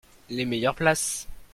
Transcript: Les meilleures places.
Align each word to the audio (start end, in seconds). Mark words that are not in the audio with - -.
Les 0.31 0.45
meilleures 0.47 0.73
places. 0.73 1.27